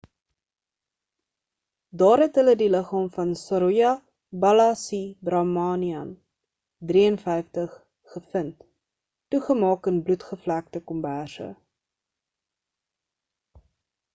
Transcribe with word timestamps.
daar 2.01 2.21
het 2.23 2.37
hulle 2.39 2.53
die 2.61 2.69
liggaam 2.75 3.09
van 3.17 3.33
saroja 3.41 3.91
balasubramanian 4.45 6.09
53 6.93 7.77
gevind 8.15 8.65
toegemaak 9.35 9.91
in 9.93 10.01
bloedbevlekte 10.09 10.83
komberse 10.95 11.51